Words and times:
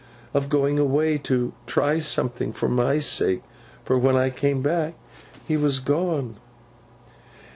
of 0.33 0.49
going 0.49 0.79
away 0.79 1.15
to 1.19 1.53
try 1.67 1.99
something 1.99 2.51
for 2.51 2.67
my 2.67 2.97
sake; 2.97 3.43
for 3.85 3.99
when 3.99 4.15
I 4.15 4.31
came 4.31 4.63
back, 4.63 4.95
he 5.47 5.55
was 5.55 5.77
gone. 5.77 6.37